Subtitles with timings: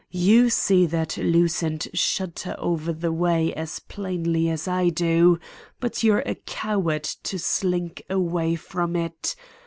[0.09, 5.39] You see that loosened shutter over the way as plainly as I do;
[5.79, 9.35] but you're a coward to slink away from it.